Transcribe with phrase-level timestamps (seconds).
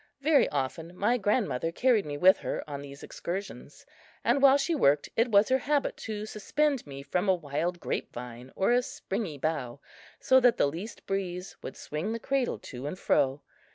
[0.21, 3.85] Very often my grandmother carried me with her on these excursions;
[4.23, 8.11] and while she worked it was her habit to suspend me from a wild grape
[8.11, 9.79] vine or a springy bough,
[10.19, 13.43] so that the least breeze would swing the cradle to and fro.